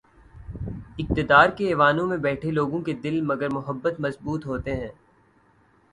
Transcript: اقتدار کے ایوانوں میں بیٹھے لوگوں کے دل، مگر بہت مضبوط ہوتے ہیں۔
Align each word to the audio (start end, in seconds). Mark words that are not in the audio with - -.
اقتدار 0.99 1.49
کے 1.49 1.67
ایوانوں 1.67 2.07
میں 2.07 2.17
بیٹھے 2.17 2.51
لوگوں 2.51 2.81
کے 2.81 2.93
دل، 2.93 3.21
مگر 3.21 3.49
بہت 3.49 3.99
مضبوط 3.99 4.45
ہوتے 4.45 4.75
ہیں۔ 4.75 4.89